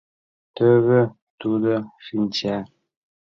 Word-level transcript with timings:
Тӧвӧ 0.55 1.01
тудо 1.41 1.73
шинча! 2.05 2.57